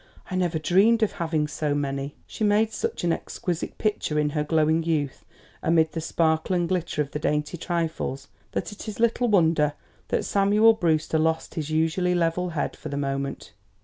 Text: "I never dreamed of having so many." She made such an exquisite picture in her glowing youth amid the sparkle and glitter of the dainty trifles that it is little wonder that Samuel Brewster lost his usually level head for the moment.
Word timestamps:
"I 0.31 0.35
never 0.35 0.57
dreamed 0.57 1.03
of 1.03 1.11
having 1.11 1.47
so 1.47 1.75
many." 1.75 2.15
She 2.25 2.43
made 2.43 2.73
such 2.73 3.03
an 3.03 3.13
exquisite 3.13 3.77
picture 3.77 4.17
in 4.17 4.31
her 4.31 4.43
glowing 4.43 4.81
youth 4.81 5.23
amid 5.61 5.91
the 5.91 6.01
sparkle 6.01 6.55
and 6.55 6.67
glitter 6.67 7.03
of 7.03 7.11
the 7.11 7.19
dainty 7.19 7.55
trifles 7.55 8.27
that 8.53 8.71
it 8.71 8.87
is 8.87 8.99
little 8.99 9.27
wonder 9.27 9.73
that 10.07 10.25
Samuel 10.25 10.73
Brewster 10.73 11.19
lost 11.19 11.53
his 11.53 11.69
usually 11.69 12.15
level 12.15 12.49
head 12.49 12.75
for 12.75 12.89
the 12.89 12.97
moment. 12.97 13.53